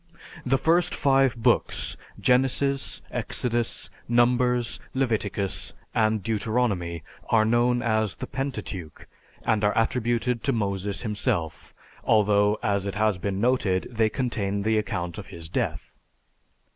The 0.43 0.57
first 0.57 0.95
five 0.95 1.37
books, 1.37 1.95
Genesis, 2.19 3.03
Exodus, 3.11 3.91
Numbers, 4.07 4.79
Leviticus, 4.95 5.75
and 5.93 6.23
Deuteronomy, 6.23 7.03
are 7.29 7.45
known 7.45 7.83
as 7.83 8.15
the 8.15 8.25
Pentateuch, 8.25 9.07
and 9.43 9.63
are 9.63 9.77
attributed 9.77 10.43
to 10.45 10.51
Moses 10.53 11.01
himself; 11.03 11.75
although, 12.03 12.57
as 12.63 12.85
has 12.85 13.19
been 13.19 13.39
noted, 13.39 13.89
they 13.91 14.09
contain 14.09 14.63
the 14.63 14.79
account 14.79 15.19
of 15.19 15.27
his 15.27 15.49
death. 15.49 15.93